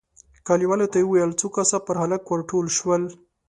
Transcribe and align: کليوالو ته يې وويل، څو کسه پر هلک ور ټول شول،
کليوالو 0.47 0.91
ته 0.91 0.97
يې 0.99 1.05
وويل، 1.07 1.31
څو 1.39 1.47
کسه 1.55 1.77
پر 1.85 1.95
هلک 2.03 2.23
ور 2.27 2.41
ټول 2.49 2.65
شول، 2.77 3.03